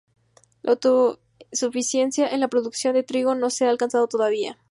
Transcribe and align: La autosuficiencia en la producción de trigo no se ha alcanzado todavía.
La 0.63 0.71
autosuficiencia 0.71 2.27
en 2.27 2.39
la 2.39 2.47
producción 2.47 2.95
de 2.95 3.03
trigo 3.03 3.35
no 3.35 3.51
se 3.51 3.65
ha 3.65 3.69
alcanzado 3.69 4.07
todavía. 4.07 4.57